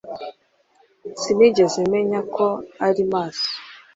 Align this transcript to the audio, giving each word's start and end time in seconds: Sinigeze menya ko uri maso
Sinigeze 1.21 1.79
menya 1.91 2.19
ko 2.35 2.45
uri 2.87 3.03
maso 3.13 3.47